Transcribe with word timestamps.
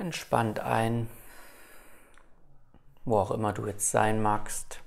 entspannt 0.00 0.60
ein, 0.60 1.08
wo 3.04 3.18
auch 3.18 3.30
immer 3.30 3.52
du 3.52 3.66
jetzt 3.66 3.90
sein 3.90 4.20
magst, 4.22 4.80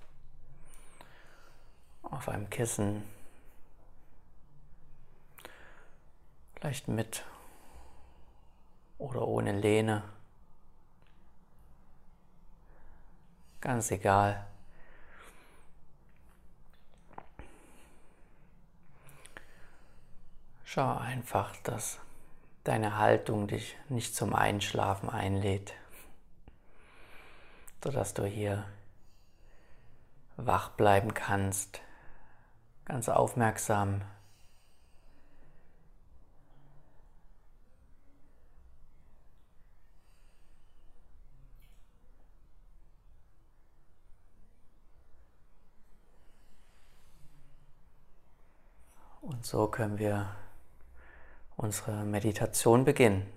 auf 2.02 2.27
einem 2.30 2.49
Kissen, 2.49 3.04
vielleicht 6.55 6.88
mit 6.88 7.23
oder 8.98 9.27
ohne 9.27 9.52
Lehne, 9.52 10.04
ganz 13.62 13.91
egal. 13.91 14.45
Schau 20.66 20.98
einfach, 20.98 21.55
dass 21.57 21.99
deine 22.64 22.98
Haltung 22.98 23.48
dich 23.48 23.78
nicht 23.90 24.16
zum 24.16 24.34
Einschlafen 24.34 25.10
einlädt, 25.10 25.74
sodass 27.84 28.14
du 28.14 28.26
hier 28.26 28.66
wach 30.38 30.70
bleiben 30.70 31.14
kannst, 31.14 31.82
ganz 32.86 33.10
aufmerksam. 33.10 34.02
Und 49.22 49.46
so 49.46 49.68
können 49.68 49.98
wir 50.00 50.36
unsere 51.57 52.04
Meditation 52.04 52.85
beginnen. 52.85 53.32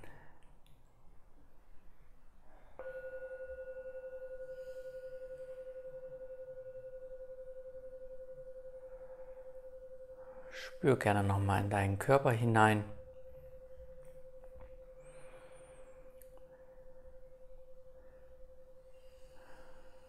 Spür 10.50 10.98
gerne 10.98 11.22
nochmal 11.22 11.62
in 11.62 11.70
deinen 11.70 11.98
Körper 11.98 12.30
hinein. 12.30 12.84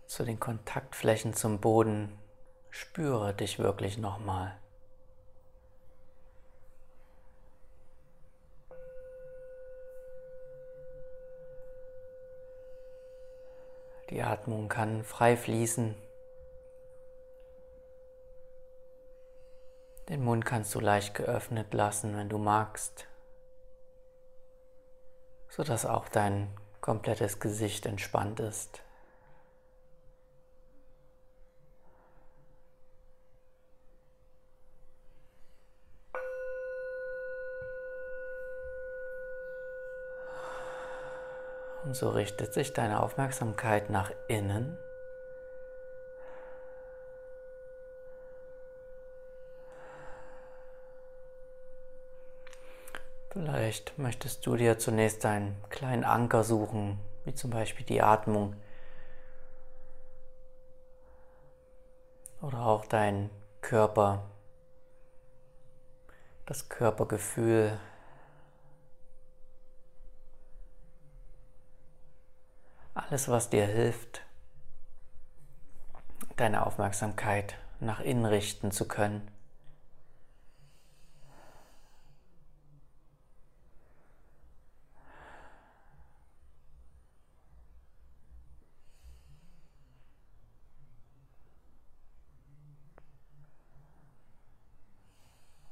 Zu 0.05 0.23
den 0.23 0.39
Kontaktflächen 0.39 1.33
zum 1.33 1.59
Boden. 1.61 2.19
Spüre 2.69 3.33
dich 3.33 3.59
wirklich 3.59 3.97
nochmal. 3.97 4.57
Die 14.09 14.21
Atmung 14.21 14.69
kann 14.69 15.03
frei 15.03 15.35
fließen. 15.35 15.95
Den 20.07 20.23
Mund 20.23 20.45
kannst 20.45 20.73
du 20.73 20.79
leicht 20.79 21.13
geöffnet 21.15 21.73
lassen, 21.73 22.15
wenn 22.15 22.29
du 22.29 22.37
magst, 22.37 23.07
sodass 25.49 25.85
auch 25.85 26.07
dein 26.07 26.47
komplettes 26.79 27.41
Gesicht 27.41 27.85
entspannt 27.85 28.39
ist. 28.39 28.81
Und 41.83 41.95
so 41.95 42.09
richtet 42.09 42.53
sich 42.53 42.73
deine 42.73 43.01
Aufmerksamkeit 43.01 43.89
nach 43.89 44.11
innen. 44.27 44.77
Vielleicht 53.29 53.97
möchtest 53.99 54.45
du 54.47 54.55
dir 54.55 54.79
zunächst 54.79 55.23
einen 55.23 55.55
kleinen 55.69 56.03
Anker 56.03 56.43
suchen, 56.43 56.99
wie 57.23 57.35
zum 57.35 57.51
Beispiel 57.51 57.85
die 57.85 58.01
Atmung. 58.01 58.55
Oder 62.41 62.65
auch 62.65 62.85
dein 62.85 63.29
Körper, 63.61 64.23
das 66.47 66.67
Körpergefühl, 66.67 67.77
Alles, 73.09 73.29
was 73.29 73.49
dir 73.49 73.65
hilft, 73.65 74.21
deine 76.35 76.65
Aufmerksamkeit 76.65 77.55
nach 77.79 78.01
innen 78.01 78.25
richten 78.25 78.71
zu 78.71 78.85
können. 78.85 79.25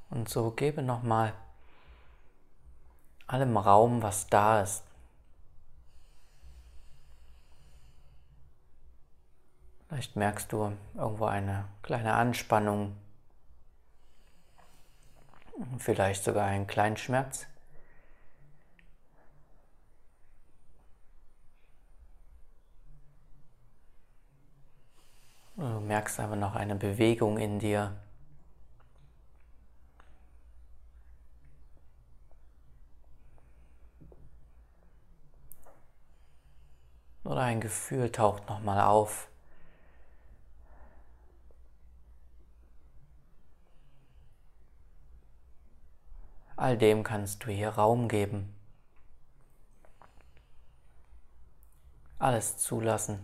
Und 0.08 0.30
so 0.30 0.52
gebe 0.52 0.80
nochmal 0.80 1.34
allem 3.26 3.58
Raum, 3.58 4.00
was 4.00 4.26
da 4.28 4.62
ist, 4.62 4.86
Vielleicht 9.96 10.14
merkst 10.14 10.52
du 10.52 10.76
irgendwo 10.94 11.24
eine 11.24 11.64
kleine 11.80 12.12
Anspannung, 12.12 12.94
vielleicht 15.78 16.22
sogar 16.22 16.44
einen 16.44 16.66
kleinen 16.66 16.98
Schmerz. 16.98 17.46
Du 25.56 25.80
merkst 25.80 26.20
aber 26.20 26.36
noch 26.36 26.56
eine 26.56 26.76
Bewegung 26.76 27.38
in 27.38 27.58
dir. 27.58 27.96
Oder 37.24 37.40
ein 37.40 37.62
Gefühl 37.62 38.12
taucht 38.12 38.46
nochmal 38.50 38.82
auf. 38.82 39.30
All 46.66 46.76
dem 46.76 47.04
kannst 47.04 47.44
du 47.44 47.52
hier 47.52 47.68
Raum 47.68 48.08
geben. 48.08 48.52
Alles 52.18 52.58
zulassen. 52.58 53.20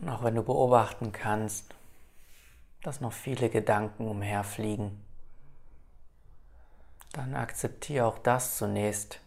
Und 0.00 0.08
auch 0.08 0.24
wenn 0.24 0.34
du 0.34 0.42
beobachten 0.42 1.12
kannst, 1.12 1.76
dass 2.82 3.00
noch 3.00 3.12
viele 3.12 3.48
Gedanken 3.48 4.08
umherfliegen, 4.08 5.04
dann 7.12 7.36
akzeptiere 7.36 8.06
auch 8.06 8.18
das 8.18 8.56
zunächst. 8.56 9.20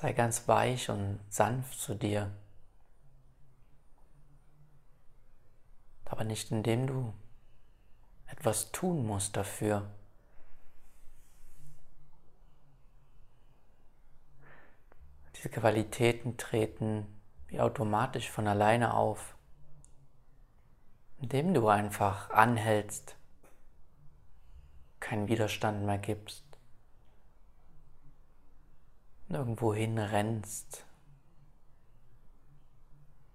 Sei 0.00 0.14
ganz 0.14 0.48
weich 0.48 0.88
und 0.88 1.20
sanft 1.28 1.78
zu 1.78 1.94
dir. 1.94 2.30
Aber 6.06 6.24
nicht 6.24 6.50
indem 6.50 6.86
du 6.86 7.12
etwas 8.26 8.72
tun 8.72 9.06
musst 9.06 9.36
dafür. 9.36 9.90
Diese 15.36 15.50
Qualitäten 15.50 16.38
treten 16.38 17.06
wie 17.48 17.60
automatisch 17.60 18.30
von 18.30 18.48
alleine 18.48 18.94
auf, 18.94 19.36
indem 21.18 21.52
du 21.52 21.68
einfach 21.68 22.30
anhältst, 22.30 23.16
keinen 24.98 25.28
Widerstand 25.28 25.84
mehr 25.84 25.98
gibst, 25.98 26.49
nirgendwo 29.30 29.72
hinrennst, 29.72 30.84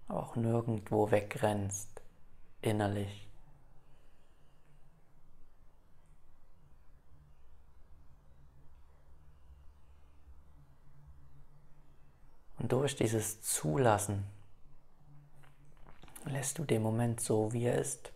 aber 0.08 0.22
auch 0.22 0.36
nirgendwo 0.36 1.10
wegrennst, 1.10 2.02
innerlich. 2.60 3.26
Und 12.58 12.72
durch 12.72 12.96
dieses 12.96 13.40
Zulassen 13.40 14.24
lässt 16.24 16.58
du 16.58 16.64
den 16.64 16.82
Moment 16.82 17.20
so, 17.20 17.52
wie 17.52 17.64
er 17.64 17.78
ist. 17.78 18.12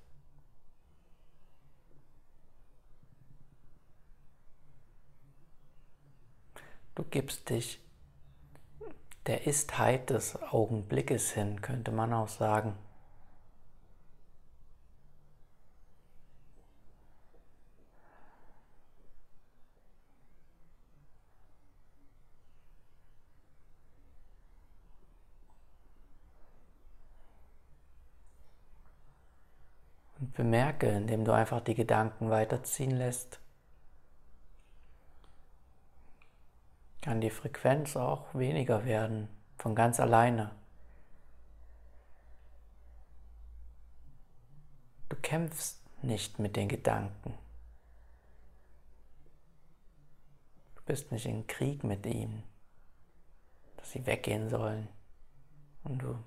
Du 6.94 7.04
gibst 7.04 7.48
dich 7.50 7.80
der 9.26 9.46
Istheit 9.46 10.10
des 10.10 10.36
Augenblickes 10.42 11.30
hin, 11.32 11.60
könnte 11.62 11.92
man 11.92 12.12
auch 12.12 12.28
sagen. 12.28 12.74
Und 30.18 30.34
bemerke, 30.34 30.88
indem 30.88 31.24
du 31.24 31.32
einfach 31.32 31.60
die 31.60 31.74
Gedanken 31.74 32.30
weiterziehen 32.30 32.90
lässt, 32.90 33.40
kann 37.00 37.20
die 37.20 37.30
Frequenz 37.30 37.96
auch 37.96 38.34
weniger 38.34 38.84
werden, 38.84 39.28
von 39.56 39.74
ganz 39.74 40.00
alleine. 40.00 40.50
Du 45.08 45.16
kämpfst 45.16 45.82
nicht 46.02 46.38
mit 46.38 46.56
den 46.56 46.68
Gedanken. 46.68 47.34
Du 50.76 50.82
bist 50.84 51.10
nicht 51.12 51.26
in 51.26 51.46
Krieg 51.46 51.84
mit 51.84 52.06
ihnen, 52.06 52.42
dass 53.76 53.92
sie 53.92 54.06
weggehen 54.06 54.48
sollen. 54.48 54.88
Und 55.84 55.98
du 55.98 56.18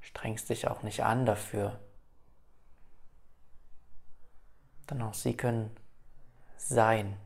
strengst 0.00 0.48
dich 0.48 0.68
auch 0.68 0.82
nicht 0.82 1.02
an 1.02 1.24
dafür. 1.24 1.78
Denn 4.90 5.02
auch 5.02 5.14
sie 5.14 5.36
können 5.36 5.74
sein. 6.56 7.16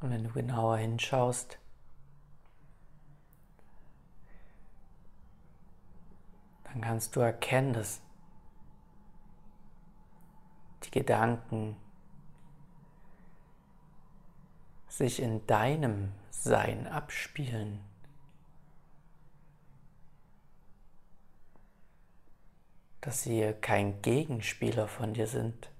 Und 0.00 0.10
wenn 0.10 0.24
du 0.24 0.30
genauer 0.30 0.76
hinschaust, 0.78 1.58
dann 6.64 6.80
kannst 6.82 7.16
du 7.16 7.20
erkennen, 7.20 7.72
dass 7.72 8.00
die 10.84 10.90
Gedanken 10.90 11.76
sich 14.88 15.20
in 15.20 15.46
deinem 15.46 16.12
Sein 16.30 16.86
abspielen. 16.86 17.80
Dass 23.00 23.22
sie 23.22 23.54
kein 23.60 24.02
Gegenspieler 24.02 24.86
von 24.88 25.14
dir 25.14 25.26
sind. 25.26 25.70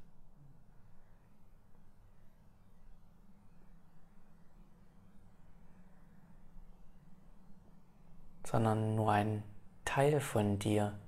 Sondern 8.51 8.95
nur 8.95 9.13
ein 9.13 9.43
Teil 9.85 10.21
von 10.21 10.59
dir. 10.59 10.99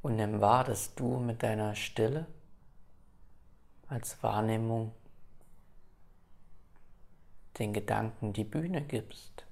Und 0.00 0.14
nimm 0.14 0.40
wahr, 0.40 0.62
dass 0.62 0.94
du 0.94 1.18
mit 1.18 1.42
deiner 1.42 1.74
Stille 1.74 2.26
als 3.88 4.22
Wahrnehmung 4.22 4.92
den 7.58 7.72
Gedanken 7.72 8.32
die 8.32 8.44
Bühne 8.44 8.80
gibst. 8.82 9.47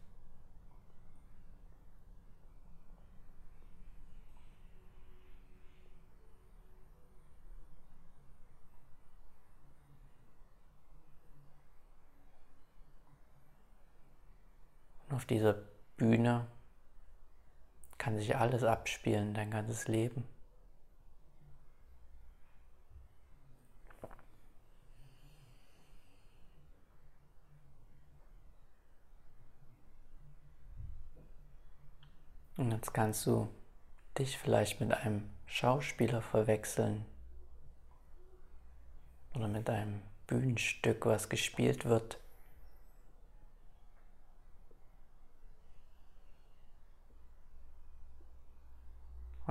Auf 15.17 15.25
dieser 15.25 15.55
Bühne 15.97 16.47
kann 17.97 18.19
sich 18.19 18.37
alles 18.37 18.63
abspielen, 18.63 19.33
dein 19.33 19.51
ganzes 19.51 19.89
Leben. 19.89 20.25
Und 32.59 32.71
jetzt 32.73 32.93
kannst 32.93 33.25
du 33.27 33.49
dich 34.19 34.37
vielleicht 34.37 34.81
mit 34.81 34.93
einem 34.93 35.31
Schauspieler 35.47 36.21
verwechseln 36.21 37.07
oder 39.35 39.49
mit 39.49 39.69
einem 39.71 40.03
Bühnenstück, 40.27 41.07
was 41.07 41.31
gespielt 41.31 41.87
wird. 41.87 42.19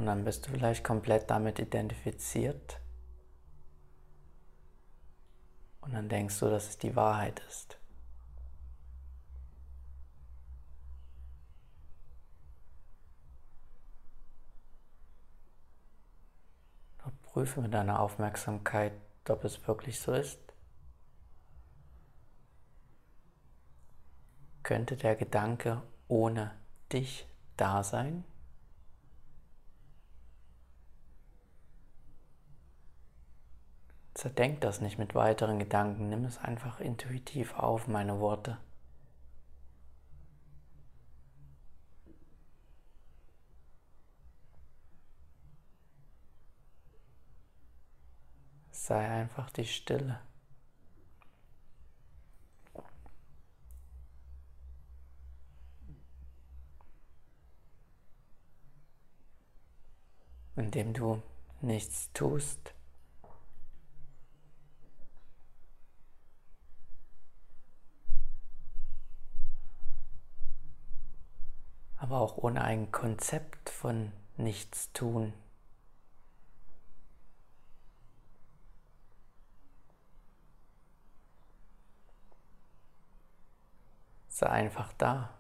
Und 0.05 0.09
dann 0.09 0.24
bist 0.24 0.45
du 0.45 0.51
vielleicht 0.51 0.83
komplett 0.83 1.31
damit 1.31 1.57
identifiziert. 1.57 2.79
Und 5.81 5.95
dann 5.95 6.09
denkst 6.09 6.39
du, 6.41 6.47
dass 6.47 6.69
es 6.69 6.77
die 6.77 6.95
Wahrheit 6.95 7.41
ist. 7.50 7.79
Prüfe 17.24 17.62
mit 17.62 17.74
deiner 17.74 18.00
Aufmerksamkeit, 18.00 18.93
ob 19.27 19.43
es 19.43 19.67
wirklich 19.67 20.00
so 20.00 20.13
ist. 20.13 20.39
Könnte 24.62 24.97
der 24.97 25.15
Gedanke 25.15 25.81
ohne 26.07 26.51
dich 26.93 27.27
da 27.57 27.81
sein? 27.81 28.24
Zerdenk 34.25 34.60
das 34.62 34.82
nicht 34.82 34.98
mit 34.98 35.13
weiteren 35.13 35.60
Gedanken, 35.60 36.10
nimm 36.10 36.25
es 36.25 36.39
einfach 36.39 36.79
intuitiv 36.79 37.53
auf, 37.53 37.88
meine 37.88 38.20
Worte. 38.20 38.58
Sei 48.72 49.08
einfach 49.08 49.51
die 49.51 49.65
Stille. 49.65 50.20
Indem 60.55 60.94
du 60.94 61.22
nichts 61.62 62.12
tust, 62.13 62.75
aber 72.05 72.21
auch 72.21 72.38
ohne 72.38 72.63
ein 72.63 72.91
Konzept 72.91 73.71
von 73.71 74.12
nichts 74.38 74.93
tun. 74.93 75.33
Sei 84.27 84.47
einfach 84.47 84.93
da. 85.00 85.33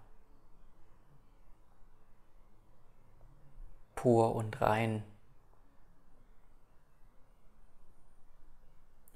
Pur 3.93 4.33
und 4.33 4.59
rein. 4.59 5.03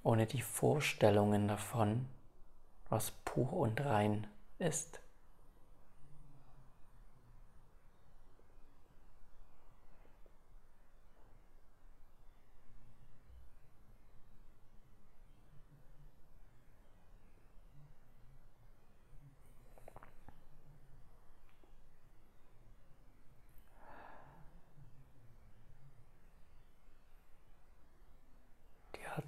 Ohne 0.03 0.27
die 0.27 0.43
Vorstellungen 0.43 1.47
davon, 1.47 2.07
was 2.89 3.09
pur 3.09 3.53
und 3.53 3.81
rein 3.81 4.27
ist. 4.59 4.99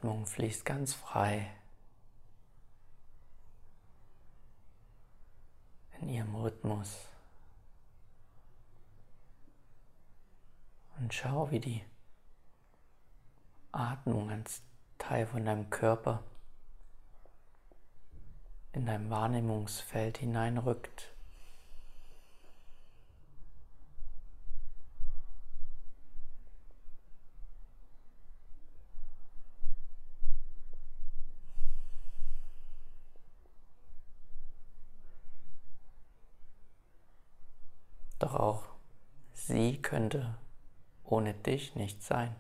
Atmung 0.01 0.25
fließt 0.25 0.65
ganz 0.65 0.95
frei 0.95 1.47
in 5.99 6.09
ihrem 6.09 6.33
Rhythmus. 6.33 7.07
Und 10.97 11.13
schau, 11.13 11.51
wie 11.51 11.59
die 11.59 11.83
Atmung 13.71 14.31
als 14.31 14.63
Teil 14.97 15.27
von 15.27 15.45
deinem 15.45 15.69
Körper 15.69 16.23
in 18.71 18.87
dein 18.87 19.11
Wahrnehmungsfeld 19.11 20.17
hineinrückt. 20.17 21.13
Doch 38.21 38.35
auch 38.35 38.63
sie 39.33 39.81
könnte 39.81 40.37
ohne 41.21 41.35
dich 41.35 41.75
nicht 41.75 42.01
sein. 42.01 42.35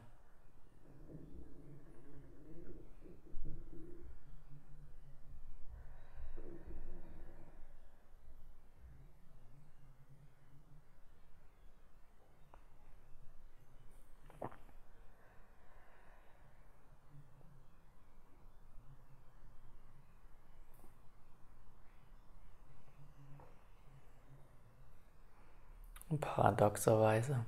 paradoxerweise. 26.19 27.45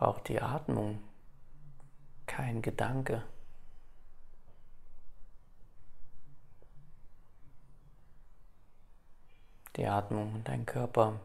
Braucht 0.00 0.28
die 0.28 0.40
Atmung 0.40 0.98
kein 2.24 2.62
Gedanke. 2.62 3.22
Die 9.76 9.84
Atmung 9.86 10.36
und 10.36 10.48
dein 10.48 10.64
Körper 10.64 11.20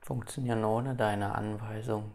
funktionieren 0.00 0.64
ohne 0.64 0.96
deine 0.96 1.36
Anweisung. 1.36 2.10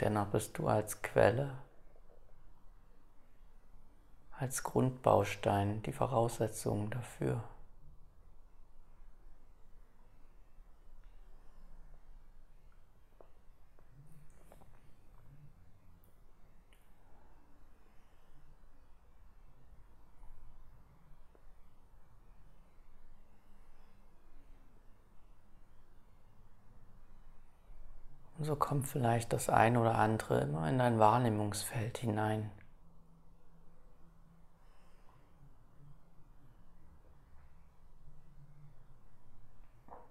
Dennoch 0.00 0.28
bist 0.28 0.56
du 0.58 0.66
als 0.66 1.02
Quelle, 1.02 1.58
als 4.38 4.62
Grundbaustein 4.62 5.82
die 5.82 5.92
Voraussetzung 5.92 6.90
dafür. 6.90 7.44
So 28.50 28.56
kommt 28.56 28.88
vielleicht 28.88 29.32
das 29.32 29.48
ein 29.48 29.76
oder 29.76 29.94
andere 29.94 30.40
immer 30.40 30.68
in 30.68 30.76
dein 30.76 30.98
Wahrnehmungsfeld 30.98 31.98
hinein. 31.98 32.50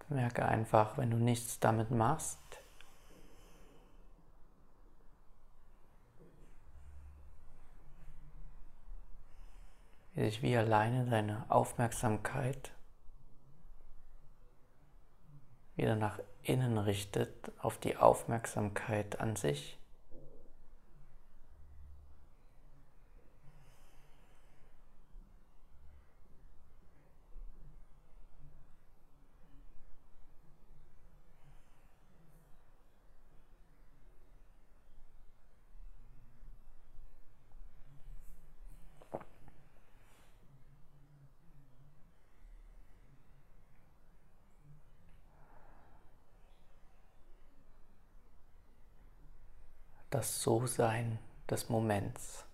Merke 0.08 0.46
einfach, 0.46 0.98
wenn 0.98 1.12
du 1.12 1.18
nichts 1.18 1.60
damit 1.60 1.92
machst, 1.92 2.40
wie 10.14 10.24
sich 10.24 10.42
wie 10.42 10.56
alleine 10.56 11.06
deine 11.10 11.46
Aufmerksamkeit 11.50 12.72
wieder 15.80 15.96
nach 15.96 16.20
innen 16.44 16.78
richtet, 16.78 17.34
auf 17.60 17.78
die 17.78 17.98
Aufmerksamkeit 17.98 19.20
an 19.20 19.36
sich. 19.36 19.79
Das 50.10 50.42
So-Sein 50.42 51.20
des 51.50 51.70
Moments. 51.70 52.46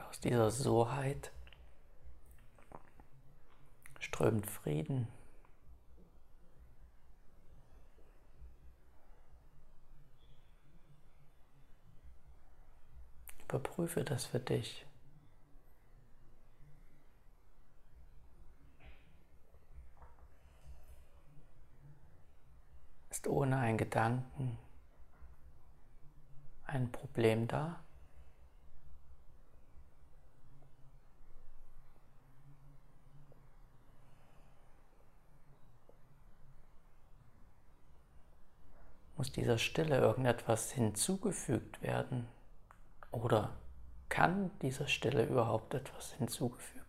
Und 0.00 0.06
aus 0.08 0.20
dieser 0.20 0.50
Soheit 0.50 1.30
strömt 3.98 4.46
Frieden. 4.46 5.08
Überprüfe 13.42 14.04
das 14.04 14.26
für 14.26 14.40
dich. 14.40 14.86
Ist 23.10 23.26
ohne 23.26 23.58
einen 23.58 23.76
Gedanken 23.76 24.56
ein 26.66 26.90
Problem 26.92 27.48
da? 27.48 27.82
Muss 39.20 39.32
dieser 39.32 39.58
Stille 39.58 39.98
irgendetwas 39.98 40.70
hinzugefügt 40.70 41.82
werden? 41.82 42.26
Oder 43.10 43.54
kann 44.08 44.50
dieser 44.62 44.88
Stille 44.88 45.26
überhaupt 45.26 45.74
etwas 45.74 46.12
hinzugefügt 46.14 46.74
werden? 46.74 46.79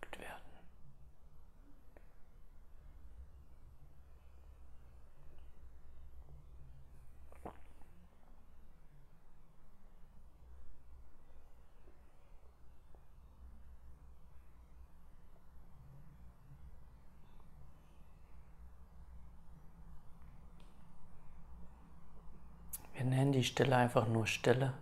Wir 23.02 23.10
nennen 23.10 23.32
die 23.32 23.42
Stille 23.42 23.74
einfach 23.74 24.06
nur 24.06 24.28
Stille 24.28 24.74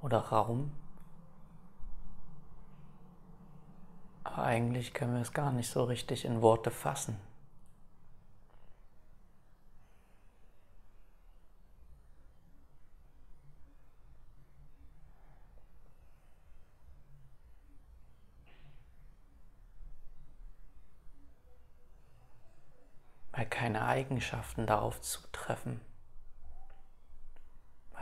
oder 0.00 0.18
Raum. 0.18 0.72
Aber 4.24 4.44
eigentlich 4.44 4.94
können 4.94 5.12
wir 5.12 5.20
es 5.20 5.34
gar 5.34 5.52
nicht 5.52 5.68
so 5.68 5.84
richtig 5.84 6.24
in 6.24 6.40
Worte 6.40 6.70
fassen. 6.70 7.18
Weil 23.32 23.44
keine 23.44 23.84
Eigenschaften 23.84 24.66
darauf 24.66 25.02
zutreffen 25.02 25.82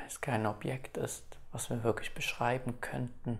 es 0.07 0.21
kein 0.21 0.47
Objekt 0.47 0.97
ist, 0.97 1.39
was 1.53 1.71
wir 1.71 1.83
wirklich 1.83 2.15
beschreiben 2.15 2.81
könnten. 2.81 3.39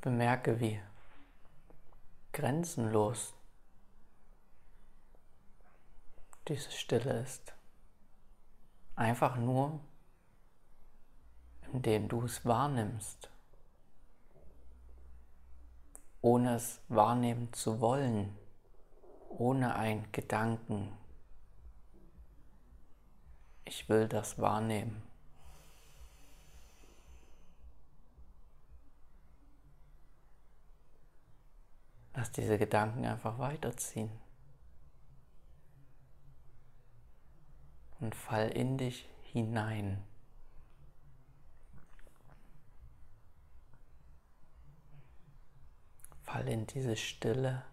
Bemerke, 0.00 0.60
wie 0.60 0.78
grenzenlos 2.34 3.32
diese 6.48 6.70
Stille 6.70 7.20
ist. 7.20 7.54
Einfach 8.96 9.36
nur, 9.36 9.80
indem 11.72 12.08
du 12.08 12.24
es 12.24 12.44
wahrnimmst, 12.44 13.30
ohne 16.20 16.56
es 16.56 16.80
wahrnehmen 16.88 17.52
zu 17.52 17.80
wollen, 17.80 18.36
ohne 19.30 19.74
ein 19.74 20.10
Gedanken. 20.12 20.96
Ich 23.64 23.88
will 23.88 24.06
das 24.08 24.38
wahrnehmen. 24.38 25.02
Lass 32.14 32.30
diese 32.30 32.58
Gedanken 32.58 33.04
einfach 33.04 33.38
weiterziehen. 33.38 34.23
Und 38.04 38.14
fall 38.14 38.50
in 38.50 38.76
dich 38.76 39.08
hinein. 39.22 40.04
Fall 46.22 46.46
in 46.48 46.66
diese 46.66 46.96
Stille. 46.96 47.64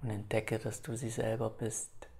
Und 0.00 0.10
entdecke, 0.10 0.58
dass 0.58 0.82
du 0.82 0.96
sie 0.96 1.10
selber 1.10 1.48
bist. 1.48 2.11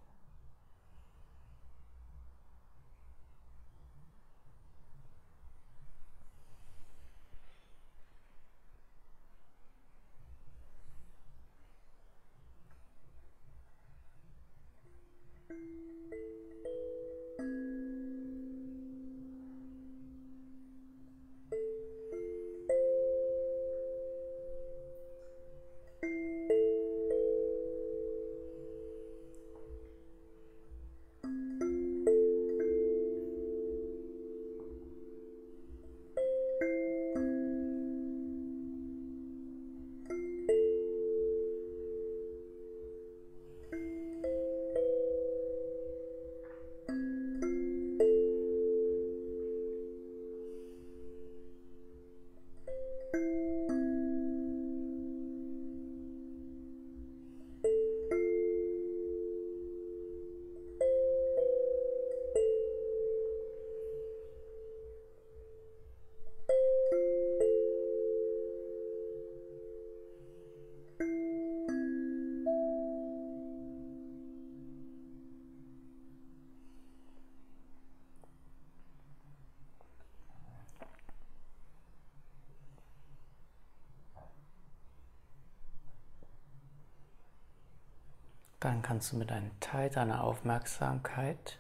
Dann 88.63 88.81
kannst 88.81 89.11
du 89.11 89.17
mit 89.17 89.33
einem 89.33 89.59
Teil 89.59 89.91
deiner 89.91 90.23
Aufmerksamkeit 90.23 91.59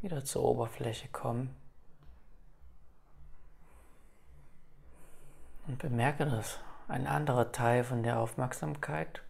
wieder 0.00 0.24
zur 0.24 0.42
Oberfläche 0.42 1.06
kommen 1.06 1.54
und 5.68 5.78
bemerke, 5.78 6.26
dass 6.26 6.58
ein 6.88 7.06
anderer 7.06 7.52
Teil 7.52 7.84
von 7.84 8.02
der 8.02 8.18
Aufmerksamkeit 8.18 9.22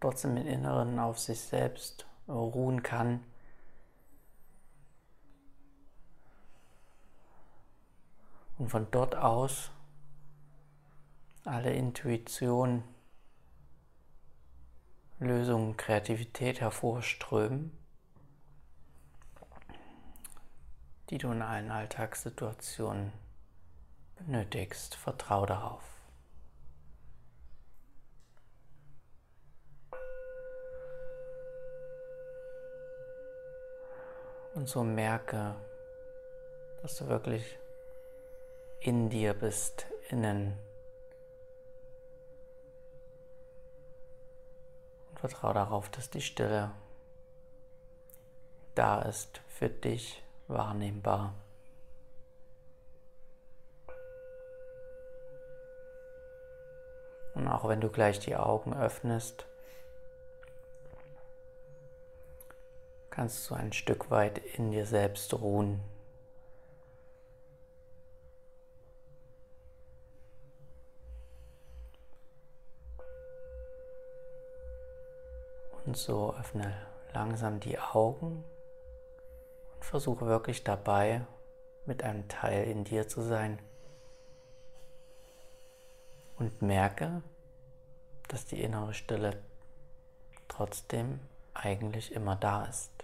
trotzdem 0.00 0.36
im 0.36 0.46
Inneren 0.46 1.00
auf 1.00 1.18
sich 1.18 1.40
selbst 1.40 2.06
ruhen 2.28 2.84
kann. 2.84 3.24
Und 8.58 8.68
von 8.68 8.86
dort 8.92 9.16
aus 9.16 9.72
alle 11.44 11.72
Intuition 11.72 12.84
Lösungen, 15.18 15.76
Kreativität 15.76 16.60
hervorströmen, 16.60 17.72
die 21.08 21.18
du 21.18 21.30
in 21.32 21.40
allen 21.40 21.70
Alltagssituationen 21.70 23.12
benötigst. 24.16 24.94
Vertrau 24.94 25.46
darauf. 25.46 25.82
Und 34.54 34.68
so 34.68 34.82
merke, 34.84 35.54
dass 36.82 36.96
du 36.96 37.08
wirklich 37.08 37.58
in 38.80 39.10
dir 39.10 39.34
bist, 39.34 39.86
innen. 40.08 40.65
Und 45.16 45.20
vertraue 45.20 45.54
darauf, 45.54 45.88
dass 45.88 46.10
die 46.10 46.20
Stille 46.20 46.72
da 48.74 49.00
ist, 49.00 49.40
für 49.48 49.70
dich 49.70 50.22
wahrnehmbar. 50.46 51.32
Und 57.34 57.48
auch 57.48 57.66
wenn 57.66 57.80
du 57.80 57.88
gleich 57.88 58.18
die 58.18 58.36
Augen 58.36 58.74
öffnest, 58.74 59.46
kannst 63.08 63.48
du 63.48 63.54
ein 63.54 63.72
Stück 63.72 64.10
weit 64.10 64.36
in 64.36 64.70
dir 64.70 64.84
selbst 64.84 65.32
ruhen. 65.32 65.80
Und 75.86 75.96
so 75.96 76.34
öffne 76.34 76.74
langsam 77.14 77.60
die 77.60 77.78
Augen 77.78 78.44
und 79.74 79.84
versuche 79.84 80.26
wirklich 80.26 80.64
dabei, 80.64 81.24
mit 81.86 82.02
einem 82.02 82.26
Teil 82.26 82.64
in 82.64 82.82
dir 82.82 83.06
zu 83.06 83.22
sein. 83.22 83.60
Und 86.38 86.60
merke, 86.60 87.22
dass 88.26 88.44
die 88.44 88.60
innere 88.60 88.92
Stille 88.92 89.40
trotzdem 90.48 91.20
eigentlich 91.54 92.12
immer 92.12 92.34
da 92.34 92.64
ist. 92.64 92.95